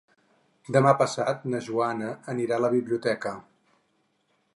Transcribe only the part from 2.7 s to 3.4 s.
biblioteca.